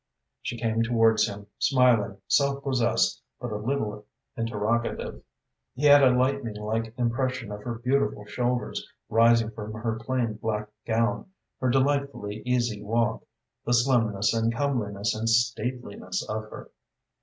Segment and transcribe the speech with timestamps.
[0.41, 5.21] She came towards him, smiling, self possessed, but a little interrogative.
[5.75, 10.69] He had a lightning like impression of her beautiful shoulders rising from her plain black
[10.87, 11.29] gown,
[11.59, 13.23] her delightfully easy walk,
[13.63, 16.71] the slimness and comeliness and stateliness of her.